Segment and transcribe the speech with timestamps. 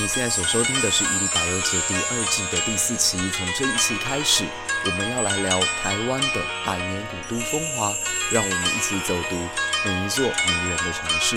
[0.00, 3.18] 你现在所收听的是《伊犁百忧解》第二季的第四期。
[3.32, 4.44] 从这一期开始，
[4.86, 7.92] 我们要来聊台湾的百年古都风华，
[8.32, 9.36] 让我们一起走读
[9.84, 11.36] 每一座迷人的城市。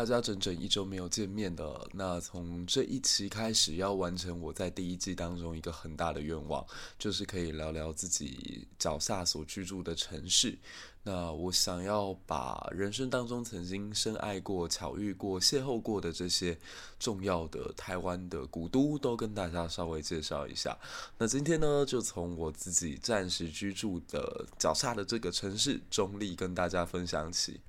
[0.00, 6.64] 大家整整一周没有见面的，那从这一期开始要完成我在第一季当中一个很大的愿望，
[6.98, 10.56] 就是可以聊聊自己脚下所居住的城市。
[11.02, 16.58] 那我想要把人生当中曾经深爱过、巧遇过、邂逅过的这些
[16.98, 20.74] 重要的台湾的古都都跟大家稍微介绍一下。
[21.18, 27.60] 那今天呢，就从我自己暂时居住的脚下的这个城市中坜跟大家分享起。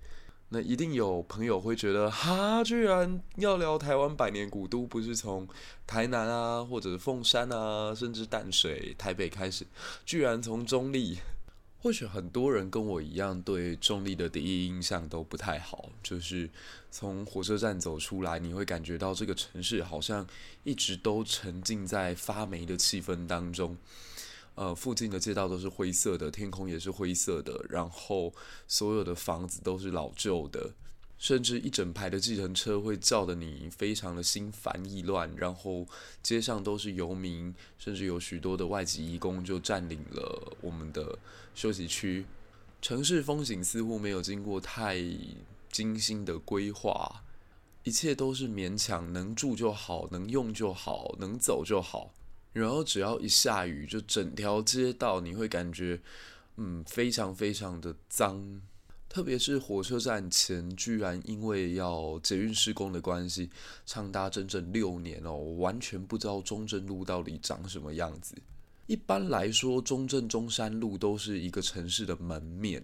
[0.54, 5.48] 那一定有朋友会觉得，哈，居然要聊台湾百年古都，不是从
[5.88, 9.66] 台南啊，或者是凤山啊，甚至淡水、台北开始，
[10.06, 11.20] 居然从中立。
[11.84, 16.50] 或许很多人跟我一样，对中立的第一印象都不太好，就是
[16.92, 20.28] 从火车站走出来，你会感觉到这个城市好像
[20.64, 23.78] 一直都沉浸在发霉的气氛当中。
[24.56, 28.34] 呃，附近的街道都是灰色的，天空也是灰色的，然后
[28.68, 30.72] 所有的房子都是老旧的，
[31.18, 35.88] 甚至一整排的计程车会叫得你非常的心烦意乱，然后
[36.22, 41.18] 街上都是游民，甚至有许多的外籍移工就占领了我们的
[41.56, 42.26] 休息区。
[42.82, 44.98] 城市风景似乎没有经过太
[45.72, 47.24] 精心的规划，
[47.84, 52.12] 一切都是勉强能住就好，能用就好，能走就好。
[52.54, 56.02] 然后只要一下雨，就整条街道你会感觉，
[56.58, 58.62] 嗯，非常非常的脏。
[59.08, 63.50] 特别是火车站前，居然因为要捷运施工的关系，
[63.86, 68.36] 长达整整六年哦，我完全不知道中正路到底长什么样子。
[68.88, 72.82] 一般来说，中正、中山路都是一个城市的门面，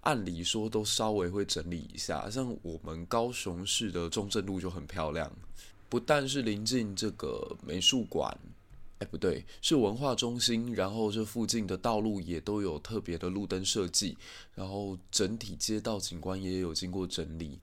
[0.00, 2.28] 按理说都稍微会整理一下。
[2.28, 5.30] 像我们高雄市的中正路就很漂亮，
[5.88, 8.36] 不但是临近这个美术馆。
[9.00, 10.74] 哎，不对，是文化中心。
[10.74, 14.16] 然后这附近的道路也都有特别的路灯设计，
[14.54, 17.58] 然后整体街道景观也有经过整理。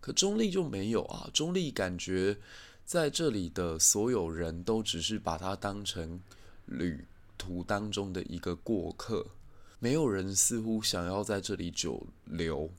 [0.00, 2.36] 可中立就没有啊，中立感觉
[2.84, 6.20] 在这里的所有人都只是把它当成
[6.66, 7.06] 旅
[7.38, 9.26] 途当中的一个过客，
[9.78, 12.70] 没有人似乎想要在这里久留。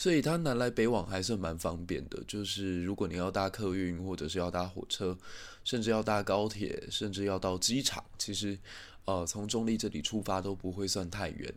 [0.00, 5.14] 所以它南来北往还是蛮方便的，就是如果你要搭客运，或者是要搭火车，
[5.62, 8.58] 甚至要搭高铁，甚至要到机场，其实，
[9.04, 11.54] 呃，从中立这里出发都不会算太远。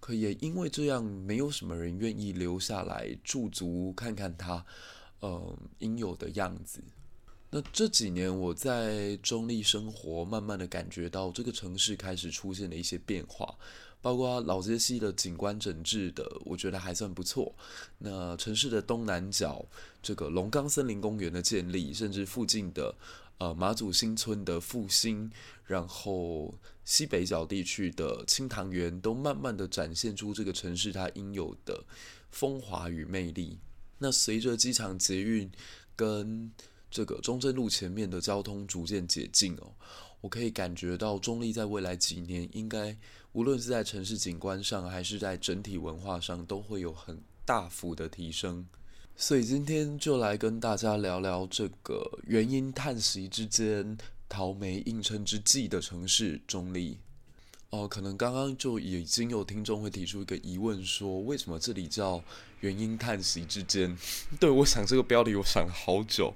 [0.00, 4.64] 可也因为这样，没有什么人愿意留下来驻足看看它，
[5.20, 6.82] 呃，应有的样子。
[7.50, 13.54] 那这几年我在中立生活，慢慢的感觉到这个城市开始出现了一些变化。
[14.04, 17.54] 包括老街西的景观整治的，我觉得还算不错。
[17.96, 19.64] 那城市的东南角，
[20.02, 22.94] 这个龙冈森林公园的建立，甚至附近的
[23.38, 25.30] 呃马祖新村的复兴，
[25.64, 26.54] 然后
[26.84, 31.82] 西北角地区的青塘园，都慢慢的展现出这个城市它应有的
[32.30, 33.58] 风华与魅力。
[33.96, 35.50] 那随着机场捷运
[35.96, 36.52] 跟
[36.90, 39.72] 这个中正路前面的交通逐渐解禁哦，
[40.24, 42.96] 我可以感觉到中立在未来几年应该。
[43.32, 48.66] 无论是在城市景观上，还是在整体文化上，都会有很大幅的提升。
[49.14, 56.96] 所以今天就来跟大家聊聊这个原因叹息之间、桃梅映衬之际的城市中立。
[57.82, 62.22] 哦、可能刚刚就已经有听众会提出一个疑问，说为什么这里叫
[62.60, 63.96] 元婴叹息之间？
[64.40, 66.32] 对，我想这个标题我想了好久，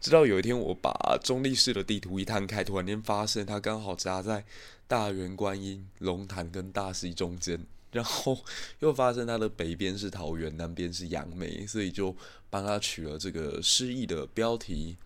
[0.00, 4.44] 直到有一天我把中立市的地图一摊开，突然间发现它刚好夹在。
[4.88, 7.58] 大圆观音、龙潭跟大溪中间，
[7.92, 8.38] 然后
[8.80, 12.14] 又发现它的北边是桃园，南边是杨梅，所以就
[12.50, 14.98] 帮它取了这个诗意的标题。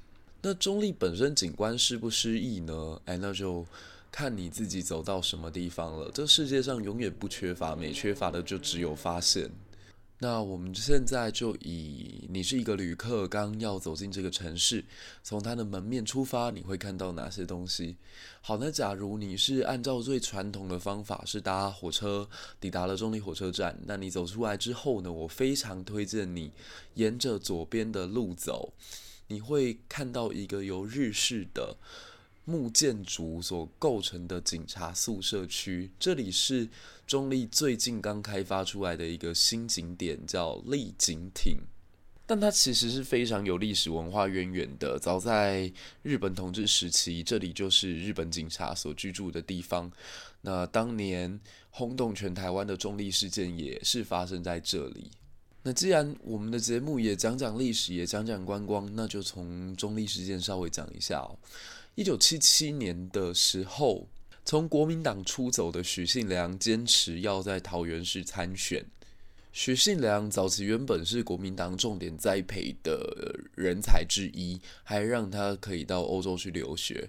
[0.42, 3.00] 那中立本身景观诗不诗意呢？
[3.04, 3.64] 哎，那就
[4.16, 6.10] 看你自己走到什么地方了。
[6.10, 9.50] 这世界上永远不缺乏美，缺乏的就只有发现。
[10.20, 14.82] 那我们现在就以你是一个旅客，刚要走进这个城市，
[15.22, 17.98] 从它的门面出发，你会看到哪些东西？
[18.40, 22.26] 好，那假如你是按照最传统的方法，是搭火车
[22.58, 26.50] 抵达了中立火车站，那你走出来之后呢，我非常推荐你
[26.94, 28.72] 沿着左边的路走，
[29.28, 31.76] 你会看到一个由日式的
[32.46, 35.90] 木建筑所构成的警察宿舍区。
[35.98, 36.68] 这里是
[37.04, 41.58] 中立最近刚开发出来的一个新景点，叫丽景町。
[42.24, 44.96] 但它其实是非常有历史文化渊源的。
[44.96, 45.72] 早在
[46.02, 49.90] 日本统治时期，这里就是日本警察所居住的地方。
[50.40, 51.40] 那当年
[51.70, 55.10] 轰动全台湾的中立事件也是发生在这里。
[55.64, 61.36] 那既然我们的节目也讲讲历史，也讲讲观光，那就从中立事件稍微讲一下哦。
[61.96, 64.06] 一九七七年的时候，
[64.44, 68.84] 从国民党出走的许信良坚持要在桃园市参选。
[69.50, 77.08] 许信良早期原本是国民党重点栽培的人才之一，还让他可以到欧洲去留学。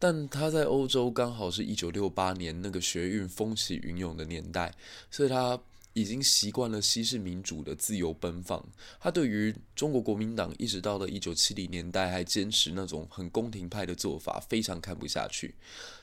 [0.00, 4.74] 但他在欧洲刚好是一九六八年那个学运风起云涌的年代，
[5.12, 5.56] 所以他
[5.94, 8.62] 已经习惯了西式民主的自由奔放。
[9.00, 15.54] 他对于中国国民党一直到了一九七零年代还坚持那种很宫廷派的做法，非常看不下去。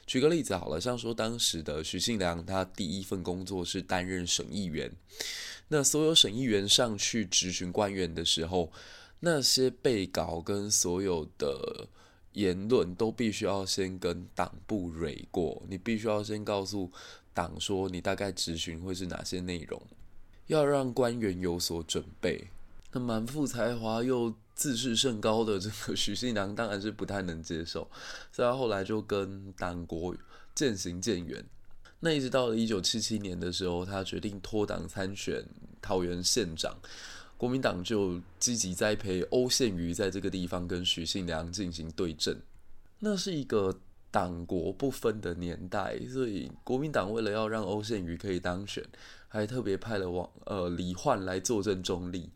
[0.08, 4.92] 举个例子好了，像说当时的许信良，他第一份工作是担任省议员。
[5.68, 8.72] 那所有省议员上去质询官员的时候，
[9.20, 11.88] 那些备稿跟所有的
[12.34, 16.92] 言论都必须要先跟党部蕊过，你必须要先告诉
[17.34, 19.82] 党说你大概质询会是哪些内容，
[20.48, 22.48] 要让官员有所准备。
[22.92, 27.90] 那满腹才华又自视甚高的这个许信良当然是不太能接受，
[28.32, 30.16] 所以他后来就跟党国
[30.54, 31.44] 渐行渐远。
[32.02, 35.46] 那一直到了一九七七年的时候，他决定脱党参选
[35.82, 36.76] 桃园县长，
[37.38, 42.42] 国民党就积极栽培欧宪瑜在这个地方跟许信良进行对阵。
[43.00, 43.80] 那是一个
[44.12, 48.84] 党国不分的年代，所以国民党为了要让欧宪瑜可以当选，
[49.30, 52.30] 还特别派了王呃李焕来坐镇中立，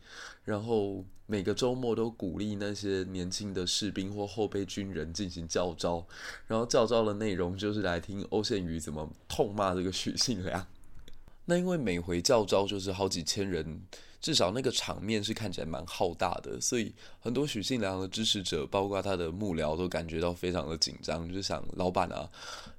[0.45, 6.07] 然后每个周末都鼓励那些年轻的士兵或后备军人进行教招，
[6.47, 10.65] 然后教招的内容就是来听欧宪瑜怎么痛骂这个许信良。
[11.45, 13.81] 那因为每回教招就是好几千人。
[14.25, 22.27] 至少那个场面是看起来蛮浩大的，所以很多许信良的支持者，包括他的幕僚，都感觉到非常的紧张，就想老板啊，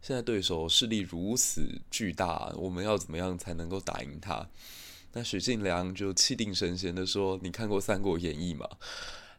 [0.03, 4.45] 现在对手势力如此巨大，我们要怎么样才能够打赢他？
[5.13, 8.69] 那许信良就气定神闲的说：“你看过《三国演义》吗？《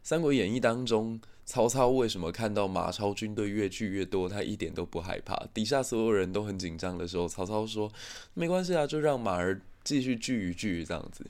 [0.02, 5.36] 三国演义》当中，曹操为什么看到马超军队越聚越多，他一点都不害怕？
[5.52, 7.92] 底下所有人都很紧张的时候，曹操说：
[8.32, 11.26] 没关系啊，就让马儿继续聚一聚，这样子。”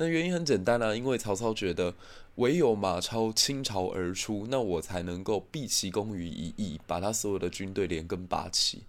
[0.00, 1.94] 那原因很简单啊，因为曹操觉得
[2.36, 8.84] 唯有马超倾巢而出，那我才能够毕其功于一役，把他所有的军队连根拔起。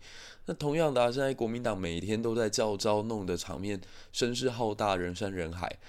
[0.45, 3.81] 那同样的啊，现在国民党每天都在叫招，弄得场面
[4.13, 5.79] 声势浩大，人山人海，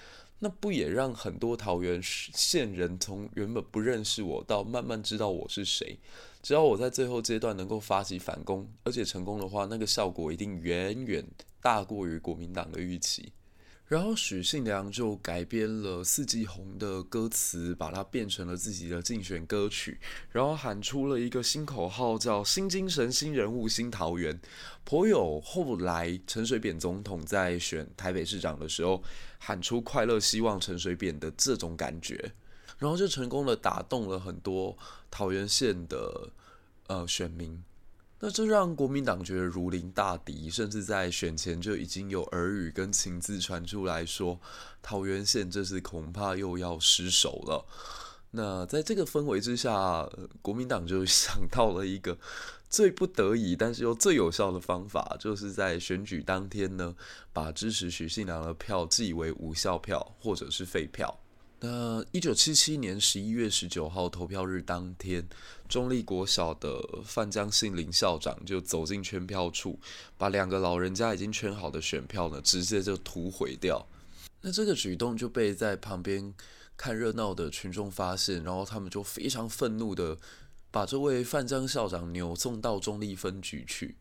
[0.40, 5.96] 那不也让很多桃园县人从原本不认识我到慢慢知道我是谁？
[6.42, 11.25] 只要我在最后阶段能够发起反攻，而且成功的话，那个效果一定远远
[11.60, 13.32] 大过于国民党的预期。
[13.92, 20.00] 然后许信良就改编了四季红的歌词，把它变成了自己的竞选歌曲，
[20.30, 24.40] 然后喊出了一个新口号，叫“新精神、新人物、新桃园”，
[24.82, 29.02] 颇有后来陈水扁总统在选台北市长的时候
[29.36, 32.32] 喊出“快乐希望陈水扁”的这种感觉，
[32.78, 34.74] 然后就成功的打动了很多
[35.10, 36.30] 桃园县的
[36.86, 37.62] 呃选民。
[38.24, 44.38] 那这让国民党觉得如临大敌，甚至在选前就已经有耳语跟情字传出来说，
[44.80, 47.66] 桃园县这次恐怕又要失守了。
[48.30, 50.08] 那在这个氛围之下，
[50.40, 52.16] 国民党就想到了一个
[52.70, 56.94] 最不得已，但是又最有效的方法，就是在选举当天呢，
[57.32, 61.18] 把支持许信良的票记为无效票或者是废票。
[61.64, 65.25] 那一九七七年十一月十九号投票日当天，
[65.69, 69.78] 中立国小的范江信林校长就走进圈票处，
[70.19, 73.87] 把两个老人家已经圈好的选票呢，直接就涂毁掉。
[74.40, 76.35] 那这个举动就被在旁边
[76.76, 80.19] 看热闹的群众发现，然后他们就非常愤怒的
[80.73, 83.95] 把这位范江校长扭送到中立分局去。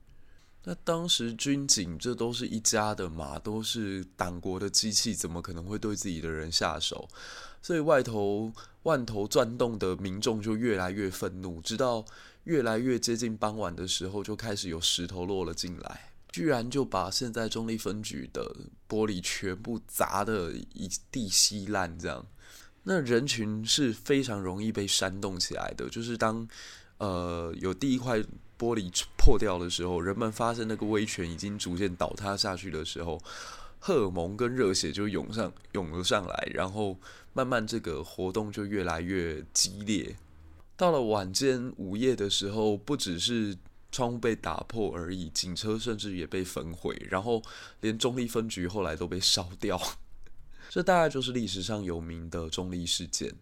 [0.64, 7.10] 那当时军警这都是一家的嘛，都是党国的机器，怎么可能会对自己的人下手？
[7.64, 8.54] 所以外头
[8.84, 12.06] 万头转动的民众就越来越愤怒，直到
[12.44, 18.56] 越来越接近傍晚的时候，就开始有石头落了进来，居然就把现在中立分局的
[18.88, 21.98] 玻璃全部砸得一地稀烂。
[21.98, 22.28] 这样，
[22.84, 26.48] 那人群是非常容易被煽动起来的，就是当
[27.00, 28.24] 呃有第一块。
[28.62, 33.20] 玻璃破掉的时候，人们发现那个威权已经逐渐倒塌下去的时候，
[33.80, 36.96] 荷尔蒙跟热血就涌上涌了上来，然后
[37.34, 40.16] 慢慢这个活动就越来越激烈。
[40.78, 43.58] 到了晚间午夜的时候，不只是
[43.92, 47.42] 窗户被打破而已，警车甚至也被焚毁，然后
[47.80, 49.82] 连中立分局后来都被烧掉。
[50.70, 53.34] 这大概就是历史上有名的中立事件。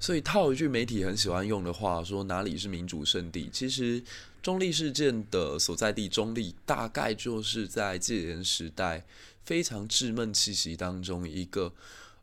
[0.00, 3.50] 所以套一句媒体很喜欢用的话，说哪里是民主圣地？
[3.52, 4.02] 其实
[4.40, 9.04] 中立事件的所在地中立，大概就是在戒严时代
[9.44, 11.72] 非常稚闷气息当中一个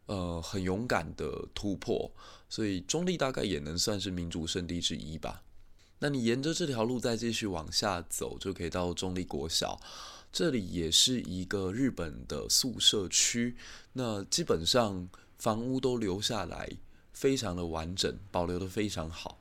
[0.06, 2.10] 呃很勇敢的突破。
[2.48, 5.42] 所以中立大概也能算是民主圣地之一吧。
[6.00, 9.80] 那你沿着这条路再继续往下走，就可以到中立国小。
[10.32, 13.56] 这里也是一个日本的宿舍区，
[13.94, 16.70] 那基本上房屋都留下来。
[17.16, 19.40] 非常的完整，保留得非常好。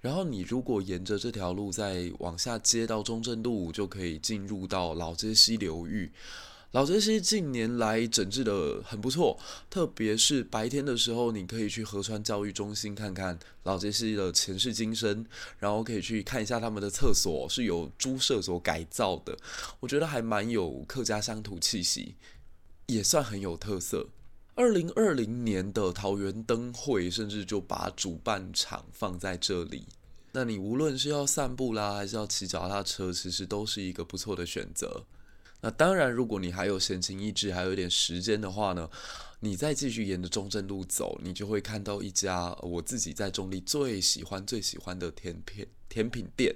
[0.00, 6.10] 然后你如果沿着这条路再往下接到中正路，就可以进入到老街溪流域。
[6.70, 9.36] 老街溪近年来整治的很不错，
[9.68, 15.26] 特别是白天的时候，你可以去河川教育中心看看老街溪的前世今生，
[15.58, 19.36] 然后可以去看一下他们的厕所是由猪舍所改造的，
[19.80, 22.14] 我觉得还蛮有客家乡土气息，
[22.86, 24.08] 也算很有特色。
[24.54, 29.86] 二零二零年的桃园灯会，甚至就把主办场放在这里。
[30.32, 35.04] 那你无论是要散步啦，还是要骑脚踏车，其实都是一个不错的选择。
[35.62, 38.88] 那当然，如果你还有闲情逸致，还有一点时间的话呢，
[39.40, 45.66] 你再继续沿着中正路走，你就会看到一家我自己在中坜最喜欢、最喜欢的甜片。
[45.90, 46.54] 甜品店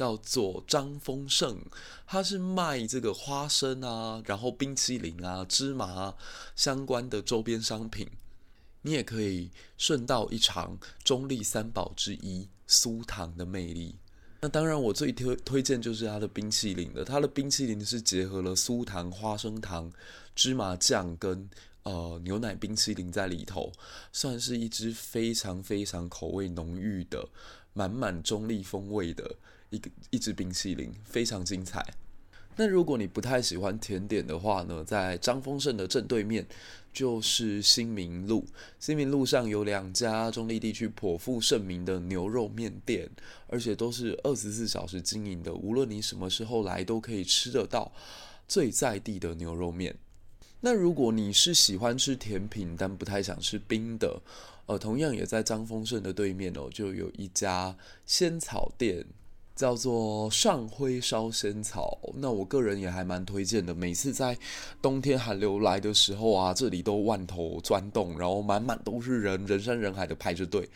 [0.00, 1.58] 叫做张丰盛，
[2.06, 6.14] 他是卖这个花生啊，然后冰淇淋啊、芝麻
[6.56, 8.08] 相关的周边商品。
[8.80, 13.96] 你也可以顺道一尝中立三宝之一酥糖的魅力。
[14.40, 17.04] 那当然，我最推推荐就是它的冰淇淋的。
[17.04, 19.92] 它的冰淇淋是结合了酥糖、花生糖、
[20.34, 21.50] 芝麻酱跟
[21.82, 23.70] 呃牛奶冰淇淋在里头，
[24.14, 27.28] 算是一支非常非常口味浓郁的。
[27.72, 29.36] 满满中立风味的
[29.70, 31.84] 一个一支冰淇淋，非常精彩。
[32.56, 36.44] 那如果你不太喜欢甜点的话呢，在张丰盛的正对面
[36.92, 38.44] 就是新民路。
[38.78, 43.08] 新民路上有两家中立地区颇负盛名的牛肉面店，
[43.46, 47.90] 而且都是二十四小时经营的，无论你什么时候来都可以吃得到
[48.46, 49.96] 最在地的牛肉面。
[50.60, 54.20] 那如果你是喜欢吃甜品，但不太想吃冰的，
[54.66, 57.74] 呃，同样也在张丰盛的对面哦，就有一家
[58.04, 59.06] 仙草店，
[59.60, 61.98] 叫做上灰烧仙草。
[62.14, 63.74] 那我个人也还蛮推荐的。
[63.74, 64.34] 每次在
[64.80, 70.66] 冬天寒流来的时候啊，这里都万头钻洞，然后满满都是人，人山人海的排着队。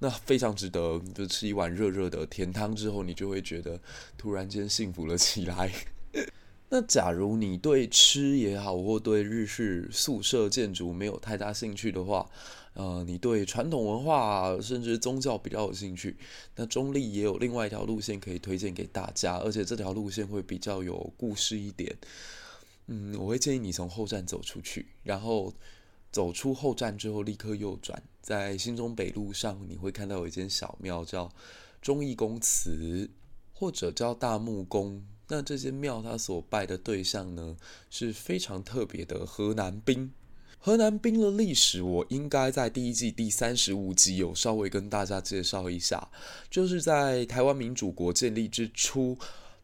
[0.00, 3.80] 那非常值得，就吃一碗热热的甜汤之后，你就会觉得
[4.18, 5.70] 突然间幸福了起来。
[6.76, 12.28] 那假如你对吃也好，或对日式宿舍建筑没有太大兴趣的话，
[12.74, 16.18] 呃，你对传统文化甚至宗教比较有兴趣，
[16.54, 21.96] 那中立也有另外一条路线可以推荐给大家，而且这条路线会比较有故事一点。
[22.88, 25.54] 嗯，我会建议你从后站走出去，然后
[26.12, 31.32] 走出后站之后立刻右转，在新中北路上你会看到有一间小庙叫
[31.80, 33.08] 忠义公祠，
[33.54, 35.02] 或者叫大木公。
[35.28, 37.56] 那这间庙，他所拜的对象呢，
[37.90, 40.12] 是非常特别的河南兵。
[40.58, 46.08] 河南兵的历史，我应该在第一季第三十五集有稍微跟大家介绍一下。
[46.50, 49.16] 就是在台湾民主国建立之初，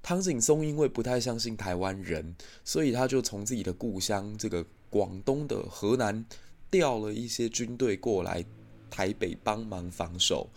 [0.03, 6.25] 汤景松因为不太相信台湾人，所以他就从自己的故乡这个广东的河南
[6.71, 8.45] 调了一些军队过来
[8.89, 10.49] 台北帮忙防守。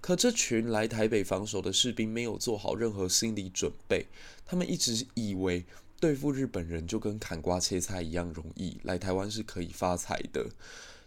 [0.00, 4.06] 可这群来台北防守的士兵没有做好任何心理准备，
[4.46, 5.64] 他们一直以为
[6.00, 10.46] 对付日本人就跟砍瓜切菜一样容易，来台湾是可以发财的。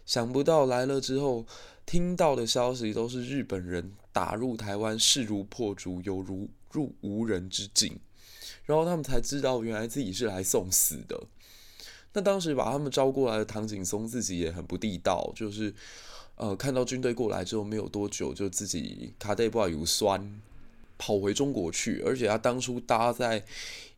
[0.04, 1.46] 想不到来了之后，
[1.86, 7.98] 听到的消息都是日本人打入台湾势如破竹，犹如入无人之境，
[8.66, 11.18] 然后他们才知道原来自己是来送死的。
[12.12, 15.74] 那当时把他们招过来的唐景崧自己也很不地道，就是。
[16.42, 20.40] 呃，看到军队过来之后，没有多久就自己卡带不有酸，
[20.98, 22.02] 跑回中国去。
[22.04, 23.44] 而且他当初搭在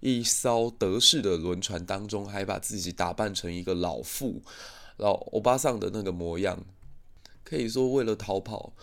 [0.01, 4.43] 一艘德式的轮船当中，还把自己打扮成一个老妇、
[4.99, 6.63] 老欧巴桑的那个模样，
[7.43, 8.75] 可以说为了逃跑，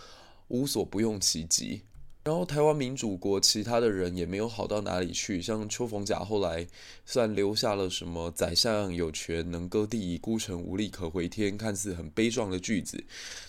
[0.47, 1.83] 无所不用其极。
[2.23, 6.67] 然后台湾民主国其他的人也没有好到哪里去，像邱逢甲后来
[7.03, 13.03] 算留下了什么“宰相有权能割地，孤城无力可回天”看似很悲壮的句子，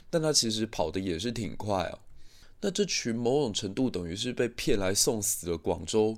[0.08, 1.98] 但他其实跑得也是挺快啊。
[2.62, 6.16] 那这群某种程度等于是被骗来送死的广州，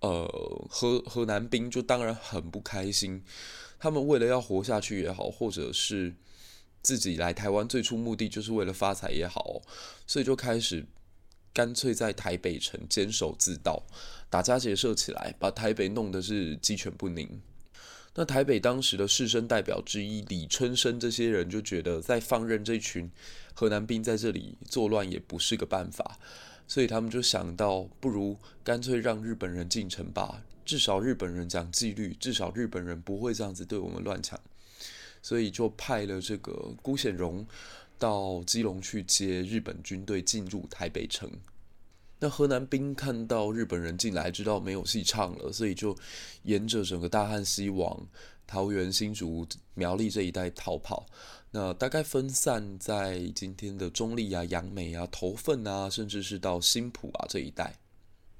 [0.00, 0.26] 呃，
[0.70, 3.22] 河河南兵就当然很不开心。
[3.78, 6.14] 他们为了要活下去也好，或者是
[6.80, 9.60] 自己来台湾最初目的就是为了发财也好，
[10.06, 10.86] 所以就开始。
[11.54, 13.82] 干脆在台北城坚守自盗，
[14.28, 17.40] 打家劫舍起来，把台北弄得是鸡犬不宁。
[18.16, 23.10] 那台北当时的士绅代表之一李春生，这些人就觉得再放任这群
[23.54, 26.18] 河南兵在这里作乱也不是个办法，
[26.68, 34.40] 所以他们就想到，不如干脆让日本人进城吧，至少日本人讲纪律，至少日本人不会这样子对我们乱抢，
[35.20, 37.44] 所以就派了这个辜显荣
[37.98, 41.30] 到基隆去接日本军队进入台北城。
[42.20, 45.96] 那河南兵看到日本人进来，知道没有戏唱了，所以就
[46.44, 48.06] 沿着整个大汉溪往
[48.46, 51.06] 桃园、新竹、苗栗这一带逃跑。
[51.50, 57.78] 那大概分散在今天的中坜啊、杨梅啊、头份啊，甚至是到新埔啊这一带。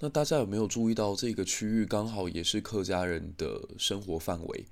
[0.01, 4.67] 那大家有没有注意到这个区域刚好也是客家人的生活范围？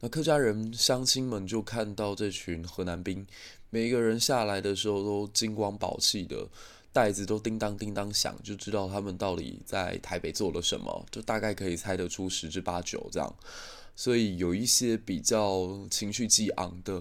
[0.00, 3.26] 那客家人乡亲们就看到这群河南兵，
[3.70, 6.46] 每一个人下来的时候都金光宝气的。
[6.92, 13.32] 袋子都叮当叮当响，就知道他们到底在台北做了什么，就大概可以猜得出十之八九这样。
[13.94, 17.00] 所以有一些比较情绪激昂的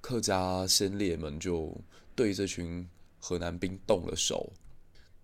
[0.00, 1.76] 客家先烈们，就
[2.14, 4.52] 对这群河南兵动了手。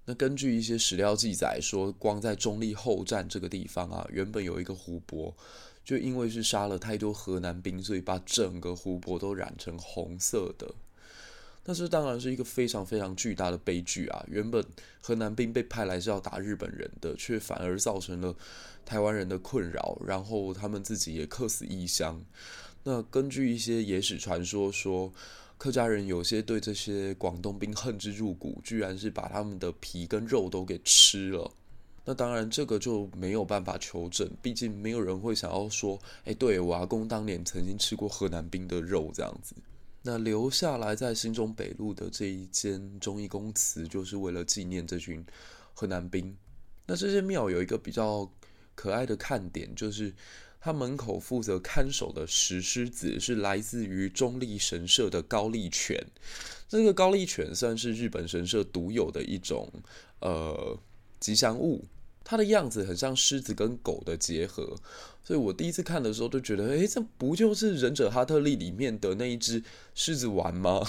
[0.07, 5.33] 那根据一些史料记载说，光在中立后站这个地方啊，原本有一个湖泊，
[5.85, 10.75] 就因为是杀了太多河南兵，所以把整个湖泊都染成红色的。
[11.65, 14.25] 那这当然是一个非常非常巨大的悲剧啊！
[14.27, 14.65] 原本
[15.03, 18.35] 河南兵被派来是要打日本人的，却反而造成了
[18.85, 22.25] 台湾人的困扰，然后他们自己也客死异乡。
[22.85, 25.13] 那根据一些野史传说说，
[25.59, 31.53] 客家人有些对这些广东兵恨之入骨，居然是把他们的皮跟肉都给吃了。
[32.11, 39.55] 那当然这个就没有办法求证，毕竟没有人会想要说，哎，对，我阿公当年曾经吃过河南兵的肉这样子。
[40.03, 45.25] 那留下来在新中北路的这一间忠义公祠，就是为了纪念这群
[45.73, 46.37] 河南兵。
[46.85, 48.29] 那这间庙有一个比较
[48.75, 50.13] 可爱的看点，就是
[50.61, 56.05] 它门口负责看守的石狮子是来自于中立神社的高丽犬。
[56.69, 59.71] 这个高丽犬算是日本神社独有的一种
[60.19, 60.77] 呃
[61.21, 61.85] 吉祥物。
[62.31, 64.77] 它的样子很像狮子跟狗的结合，
[65.25, 69.61] 所以我第一次看的时候就觉得，诶，这不就是《忍者哈特利》里面的那一只
[69.97, 70.81] 狮子丸吗？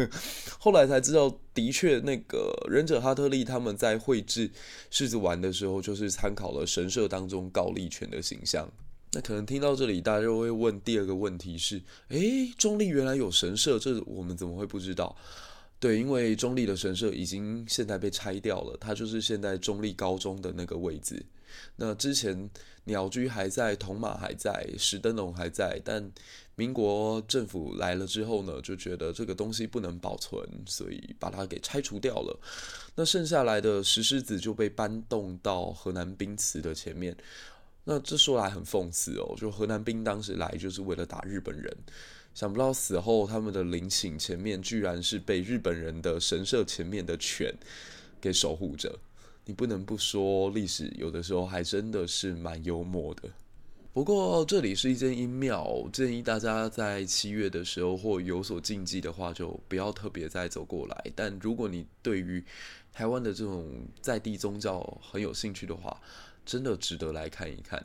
[0.58, 4.50] 后来才知道，的确，那个《忍者哈特利》他们在绘制
[4.90, 8.66] 狮子丸的时候，就是参考了神社当中高丽犬的形象。
[9.12, 15.14] 那可能听到这里，大家就会问第二个问题是：诶，中立原来有神社，这我们怎么会不知道？
[15.80, 21.24] 对，因为中立的神社已经现在被拆掉了，它就是现在中立高中的那个位置。
[21.76, 22.50] 那之前
[22.84, 26.10] 鸟居还在，铜马还在，石灯笼还在，但
[26.56, 32.38] 民国政府来了之后呢，就觉得这个东西不能保存，所以把它给拆除掉了。
[32.96, 37.16] 那剩下来的石狮子就被搬动到河南兵祠的前面。
[37.84, 41.74] 那这说来很讽刺哦，就河南兵当时来就是为了打日本人。
[42.34, 47.52] 想不到死后，他们的陵寝前面居然是被日本人的神社前面的犬
[48.20, 48.98] 给守护着。
[49.44, 53.22] 你不能不说，历史有的时候还真的是蛮幽默的。
[53.92, 61.04] 不过这里是一间阴庙，建议大家在七月的时候或有所禁忌的话，就不要特别再走过来。
[61.16, 62.44] 但如果你对于
[62.92, 63.66] 台湾的这种
[64.00, 66.00] 在地宗教很有兴趣的话，
[66.46, 67.84] 真的值得来看一看。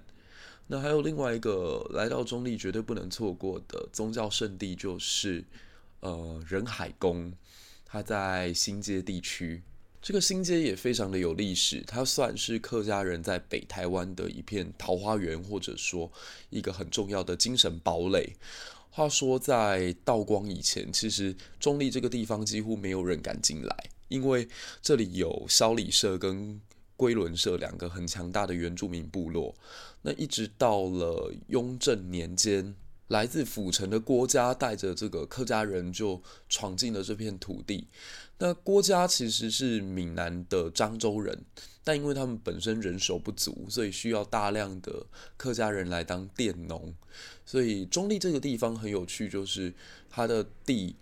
[0.68, 5.44] 那还有另外一个来到中立绝对不能错过的宗教圣地，就是
[6.00, 7.34] 呃仁海宫，
[7.86, 9.62] 它在新街地区。
[10.02, 16.12] 这个新街也非常的有历史，它算是客家人在北台湾的一片桃花源，或者说
[16.50, 18.36] 一个很重要的精神堡垒。
[18.90, 23.76] 话说在道光以前，其实中立这个地方几乎没有人敢进来，
[24.10, 24.48] 因为
[24.82, 26.60] 这里有萧里社跟
[27.04, 29.54] 龟仑社两个很强大的原住民部落。
[30.04, 32.74] 那一直到了雍正年间，
[33.10, 37.90] 来自府城的郭家带着这个客家人就闯进了这片土地。
[38.38, 41.44] 那郭家其实是闽南的漳州人，
[41.84, 46.96] 但因为他们本身人手不足，所以需要大量的客家人来当佃农。
[47.46, 49.74] 所以中立这个地方很有趣，就是
[50.10, 50.96] 它的地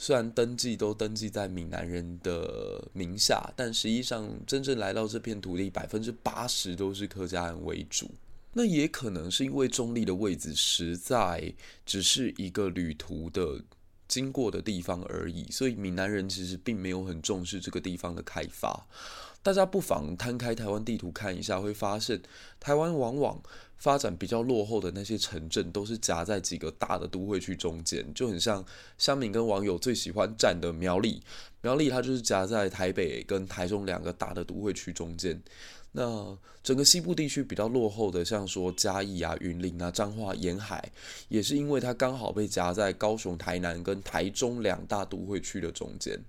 [0.00, 8.08] 虽然登记都登记在闽南人的名下，但实际上真正来到这片土地，百分之八十都是客家人为主。
[8.52, 11.52] 那也可能是因为中立的位置实在
[11.84, 13.60] 只是一个旅途的
[14.06, 18.86] 经过的地方而已，所以闽南人其实并没有很重视这个地方的开发。
[19.48, 22.20] 大家不妨摊开台湾地图看一下，会发现
[22.60, 23.42] 台湾往往
[23.78, 28.62] 发展比较落后的那些城镇，都是夹在几个大的都会区中间，就很像
[28.98, 31.22] 乡民跟网友最喜欢站的苗栗。
[31.62, 35.42] 苗栗它就是夹在台北跟台中两个大的都会区中间。
[35.92, 40.92] 那整个西部地区比较落后的，像说嘉义啊、云林啊、彰化沿海，
[41.28, 46.22] 也是因为它刚好被夹在高雄、台南跟台中两大都会区的中间。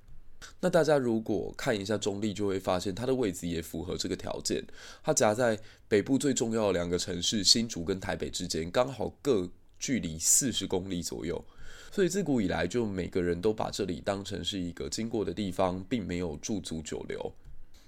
[0.59, 4.65] 那大家如果看一下中立，就会发现它的位置也符合这个条件。
[5.03, 9.49] 它夹在北部最重要的两个城市新竹跟台北之间，刚好各
[9.79, 11.43] 距离四十公里左右。
[11.91, 17.33] 所以自古以来，就每个人都把这里当成是一个经过的地方，并没有驻足久留。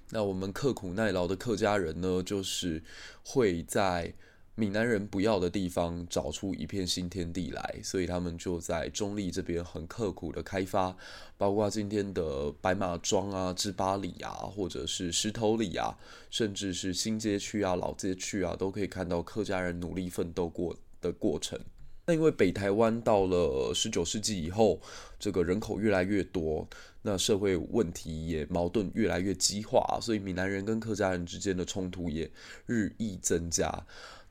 [0.09, 2.83] 那我们刻苦耐劳的客家人呢，就是
[3.23, 4.13] 会在。
[4.55, 10.95] 闽南人不要的地方，找出一片新天地来，所以他们就在中立这边很刻苦的开发，
[11.37, 15.97] 包括今天的白马庄啊、知八里啊，或者是石头里啊，
[16.29, 21.57] 甚至是新街区啊、老街区啊，都可以看到客家人努力奋斗过的过程。
[22.05, 24.81] 那因为北台湾到了十九世纪以后，
[25.17, 26.67] 这个人口越来越多，
[27.03, 32.29] 那社会问题也矛盾越来越激化，所以闽南人跟客家人之间的冲突也
[32.65, 33.85] 日益增加。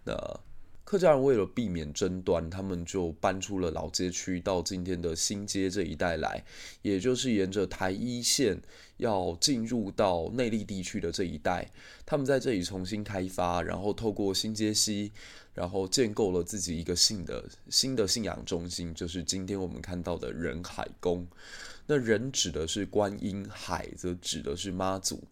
[0.04, 0.40] 那
[0.82, 6.44] 客家人为了避免争端，他们就搬出了老街区，到今天的新街这一带来，
[6.82, 8.60] 也就是沿着台一线
[8.96, 11.70] 要进入到内坜地区的这一带，
[12.04, 15.12] 他们在这里重新开发，然后透过新街溪，
[15.54, 21.24] 然后建构了自己一个新的新的信仰中心，就是今天我们看到的人海宫。
[21.86, 25.22] 那人指的是观音，海则指的是妈祖。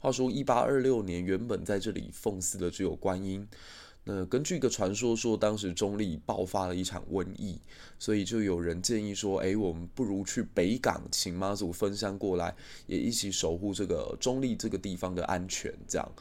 [0.00, 3.46] 话说一八二六年，原本在这里奉祀的只有观音。
[4.06, 7.58] 那根据一个传说说，当时中立爆发了一场瘟疫，
[7.98, 12.54] 所以就有人建议说，哎，我们不如去北港，请妈祖分香过来，
[12.86, 15.72] 也一起守护这个中立这个地方的安全。
[15.88, 16.12] 这样，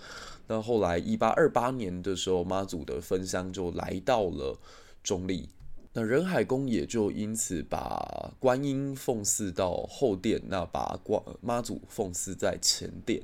[0.47, 4.57] 那后来一八二八年的时候，妈祖的分香就来到了
[5.03, 5.49] 中立，
[5.91, 10.97] 那仁海宫也就因此把观音奉祀到后殿，那把
[11.41, 13.21] 妈祖奉祀在前殿。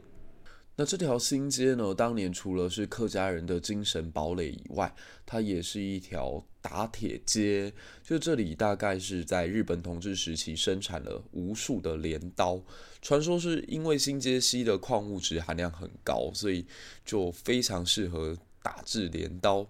[0.80, 7.74] 那这条新街呢，当年除了是客家人的精神堡垒以外，它也是一条打铁街。
[8.02, 12.62] 就这里大概是在日本统治时期生产了无数的镰刀，
[13.02, 16.66] 传说是因为新街西的矿物质含量很高，所以
[17.04, 19.68] 就非常适合打制镰刀。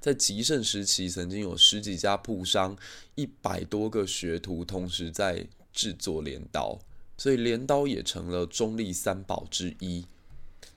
[0.00, 2.78] 在极盛时期，曾经有十几家铺商、
[3.16, 6.78] 一百多个学徒同时在制作镰刀，
[7.18, 10.06] 所以镰刀也成了中立三宝之一。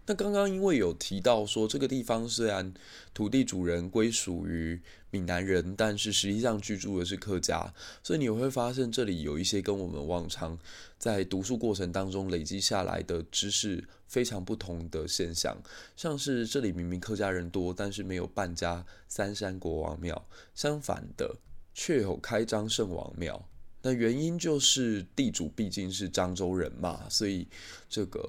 [0.09, 2.73] 那刚刚因为有提到说，这个地方虽然
[3.13, 10.57] 土地主人归属于闽南人，但是实际上居住的是客家，所以你会发现这里有一些跟我们往常
[10.97, 15.57] 在读书过程当中累积下来的知识非常不同的现象，
[15.97, 21.35] 像是这里明明客家人多，但是没有半家三山国王庙，相反的
[21.73, 23.45] 却有开漳圣王庙。
[23.81, 27.47] 那原因就是地主毕竟是漳州人嘛，所以
[27.89, 28.21] 这个。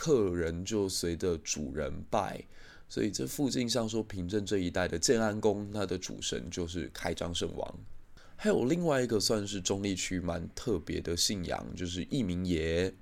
[0.00, 2.40] 客人就随着主人拜，
[2.88, 7.74] 所以这附近像说平镇这一带的建安宫，它的主神就是开漳圣王。
[8.36, 12.94] 还有另外一个算是中立区蛮特别的信仰，就是义民爷。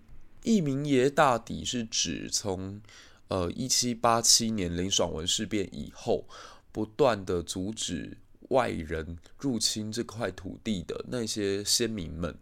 [0.42, 2.80] 义民爷大抵是指从
[3.28, 6.26] 呃一七八七年林爽文事变以后，
[6.72, 8.16] 不断的阻止
[8.50, 12.36] 外人入侵这块土地的那些先民们。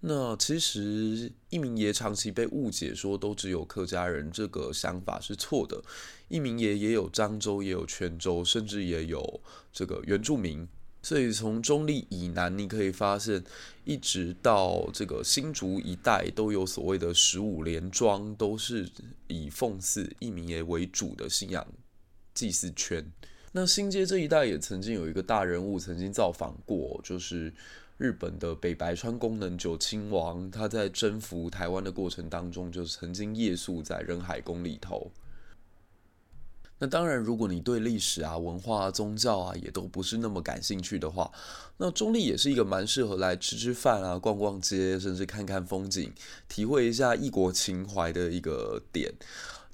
[0.00, 5.82] 那其实一民爷长期被误解，说都只有客家人，这个想法是错的。
[6.28, 9.40] 一民爷也有漳州，也有泉州，甚至也有
[9.72, 10.68] 这个原住民。
[11.02, 13.42] 所以从中立以南，你可以发现，
[13.84, 18.88] 一直到这个新竹一带，都有所谓的十五连庄，都是
[19.28, 21.66] 以奉祀一民爷为主的信仰
[22.34, 23.12] 祭祀圈。
[23.56, 27.50] 那新街这一带也曾经有一个大人物曾经造访过，就是。
[27.98, 35.10] 日本的北白川宫能久亲王，他在征服台湾的过程当中，就曾经夜宿在仁海宫里头。
[36.78, 41.32] 那当然，如果你对历史啊、文化、宗教啊，也都不是那么感兴趣的话，
[41.78, 46.12] 那中立也是一个蛮适合来吃吃饭啊、逛逛街，甚至看看风景，
[46.50, 49.10] 体会一下异国情怀的一个点。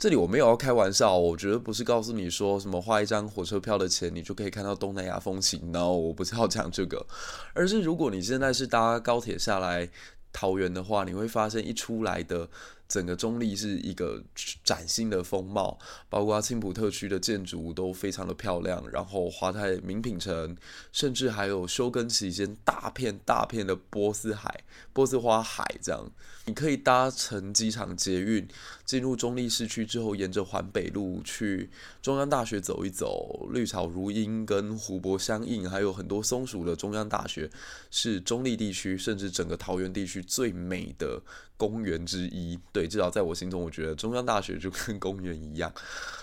[0.02, 5.70] 这里我没有要开玩笑，我觉得不是告诉你说什么花一张火车票的钱，你就可以看到东南亚风情。
[5.72, 7.06] 然后我不是要讲这个，
[7.54, 9.88] 而是如果你现在是搭高铁下来
[10.32, 12.48] 桃园的话，你会发现一出来的
[12.92, 14.22] 整个中立是一个
[14.62, 15.78] 崭新的风貌，
[16.10, 20.54] 包括青埔特区的建筑都非常的漂亮，然后华泰名品城，
[20.92, 26.12] 甚至还有休耕期间大片大片的波斯海、波斯花海这样。
[26.44, 28.46] 你可以搭乘机场捷运
[28.84, 31.70] 进入中立市区之后，沿着环北路去
[32.02, 37.48] 中央大学走一走，绿草如茵，跟湖泊相映，还有很多松鼠的中央大学
[37.92, 41.22] 是中立地区甚至整个桃园地区最美的
[41.56, 42.58] 公园之一。
[42.72, 45.72] 对，至少在我心中，我觉得中央大学就跟公园一样，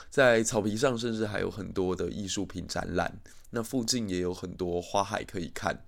[0.10, 3.20] 在草皮上甚至还有很多的艺术品展览。
[3.52, 5.84] 那附近也有很多花海可以看。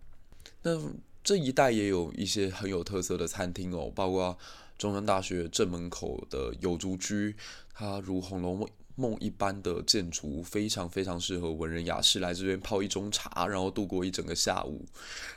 [0.64, 0.80] 那
[1.24, 4.38] 这一带也有一些很有特色的餐厅哦，包括
[4.78, 7.36] 中央大学正门口的有竹居，
[7.74, 14.86] 它如《红楼梦》梦一般的建筑，非常非常适合文人雅士来这边泡一盅茶，然后度过一整个下午。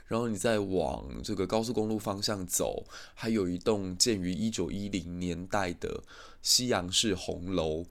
[0.07, 6.03] 然后你再往这个高速公路方向走，还有一栋建于一九一零年代的
[6.43, 7.87] 西洋式红楼，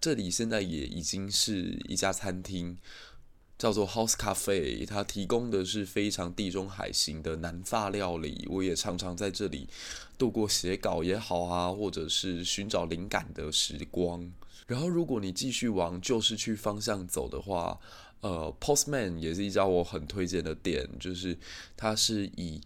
[0.00, 2.78] 这里现在也已经是一家餐厅。
[3.58, 8.46] 叫做 House Cafe，它提供的是非常地中海型的南法料理。
[8.50, 9.68] 我也常常在这里
[10.18, 14.30] 度过写稿也好啊，或者是寻找灵感的时光。
[14.66, 17.78] 然后，如果你继续往旧市区方向走的话，
[18.20, 21.38] 呃，Postman 也是一家我很推荐的店，就是
[21.76, 22.60] 它是以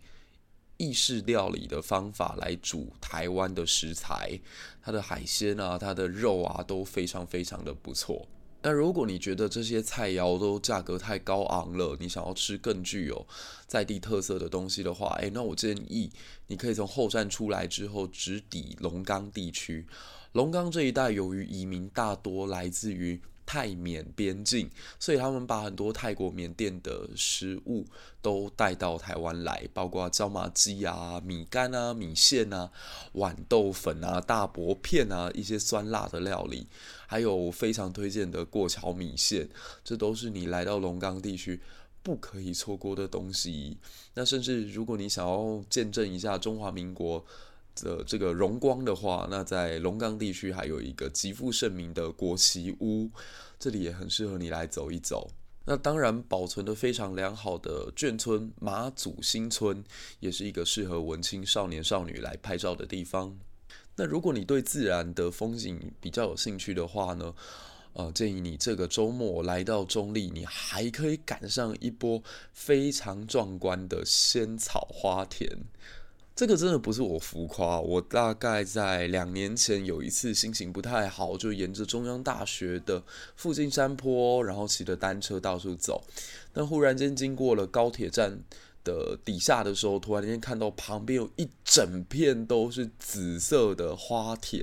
[0.79, 4.40] 意式料理的方法来煮台湾的食材，
[4.83, 8.26] 它的海鲜啊，它的肉啊都非常非常的不错。
[8.62, 13.27] 但如果你觉得这些菜肴都价格太高昂了，你想要吃更具有
[13.66, 16.11] 在地特色的东西的话，诶，那我建议
[16.49, 19.87] 你可以从后站出来之后直抵龙岗地区。
[20.33, 27.84] 龙岗这一带由于移民大多来自于泰缅边境，所以他们把很多泰国、缅甸的食物
[28.22, 32.70] 都带到台湾来，包括椒麻鸡啊、米干啊、米线啊、
[33.14, 36.68] 豌豆粉啊、大薄片啊，一些酸辣的料理，
[37.08, 39.48] 还有非常推荐的过桥米线，
[39.82, 41.60] 这都是你来到龙岗地区
[42.04, 43.78] 不可以错过的东西。
[44.14, 47.26] 那甚至如果你想要见证一下中华民国
[47.85, 53.11] 的这个荣光的话，那在龙岗地区还有一个极负盛名的国旗屋，
[53.59, 55.31] 这里也很适合你来走一走。
[55.66, 59.85] 那当然，保存得非常良好的眷村马祖新村，
[60.19, 63.38] 也是一个适合文青少年少女来拍照的地方。
[63.95, 67.35] 那如果你对自然的风景比较有兴趣的话呢，
[67.93, 75.47] 呃，建议你这个周末来到中立，你还可以赶上一波非常壮观的仙草花田。
[76.40, 83.03] 这个真的不是我浮夸，我大概在两年前有一次心情不太好，就沿着中央大学的
[83.37, 86.03] 附近山坡，然后骑着单车到处走。
[86.55, 88.38] 但忽然间经过了高铁站
[88.83, 94.62] 的底下的时候，突然间看到旁边有一整片都是紫色的花田，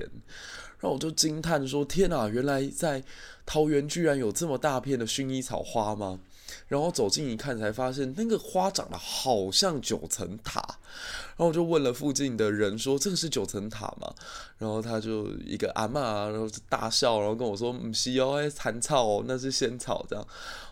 [0.80, 3.04] 然后我就惊叹说：“天哪，原来在
[3.46, 6.18] 桃园居然有这么大片的薰衣草花吗？”
[6.66, 10.60] 然后走近一看，才发现那个花长得好像九层塔。
[10.60, 14.12] 然后我就问了附近的人说：“这个是九层塔吗？”
[14.58, 20.26] 然后他就一个阿嬷，然后大笑，然后跟我说：“唔是哦，哎，残草哦，那是仙草。”这样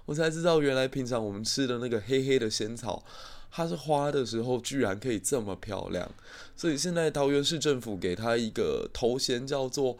[0.05, 3.03] 我才知道，原来平常我们吃的那个黑黑的仙草，
[3.51, 6.11] 它是花的时候居然可以这么漂亮。
[6.57, 9.97] 所以现在桃园市政府给它一个头衔，叫做。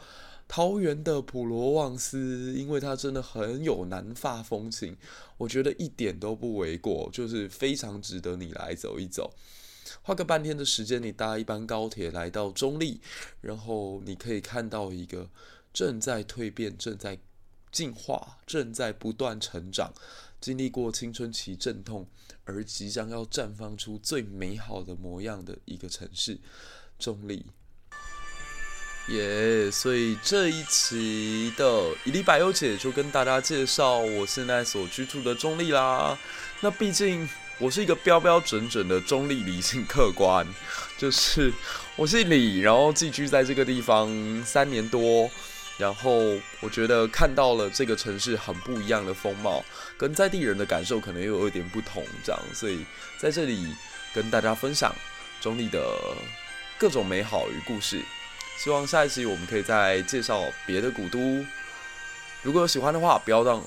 [0.49, 4.97] 桃园的普罗旺斯，因为它真的很有南法风情，
[5.37, 9.35] 我觉得一点都不为过，就是非常值得你来走一走。
[10.03, 13.01] 花个半天的时间，你搭一班高铁来到中立，
[13.41, 15.29] 然后你可以看到一个
[15.73, 17.19] 正在蜕变、正在
[17.73, 19.93] 进化、正在不断成长、
[20.41, 22.07] 经历过青春期阵痛
[22.45, 26.39] 而即将要绽放出最美好的模样的一个城市——
[26.99, 27.47] 中立。
[29.09, 36.19] 耶所以这一期的以利百优姐就跟大家介绍我现在所居住的中立啦。
[36.61, 40.45] 那毕竟我是一个标标准准的中立理性客观，
[40.99, 41.53] 就是
[41.95, 44.11] 我姓李，然后寄居在这个地方
[44.45, 45.31] 三年多，
[45.79, 46.13] 然后
[46.61, 49.65] 我觉得看到了这个城市很不一样的风貌，
[49.97, 52.85] 跟在地人的感受可能又有一点不同，这样，所以
[53.19, 53.73] 在这里
[54.13, 54.93] 跟大家分享
[55.41, 55.81] 中立的
[56.77, 58.03] 各种美好与故事。
[58.59, 61.45] 希望下一期我们可以再介绍别的古都。
[62.43, 63.63] 如果有喜欢的话，不要忘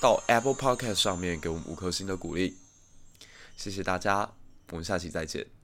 [0.00, 2.56] 到 Apple Podcast 上面给我们五颗星的鼓励。
[3.56, 4.30] 谢谢大家，
[4.70, 5.61] 我们下期再见。